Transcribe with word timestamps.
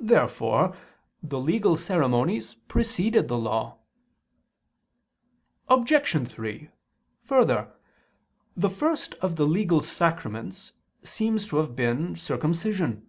Therefore 0.00 0.76
the 1.22 1.38
legal 1.38 1.76
ceremonies 1.76 2.54
preceded 2.66 3.28
the 3.28 3.38
Law. 3.38 3.78
Obj. 5.68 6.28
3: 6.28 6.68
Further, 7.22 7.72
the 8.56 8.68
first 8.70 9.14
of 9.22 9.36
the 9.36 9.46
legal 9.46 9.80
sacraments 9.80 10.72
seems 11.04 11.46
to 11.46 11.58
have 11.58 11.76
been 11.76 12.16
circumcision. 12.16 13.06